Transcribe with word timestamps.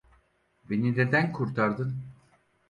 Beni 0.69 0.93
neden 0.97 1.31
kurtardın? 1.31 2.01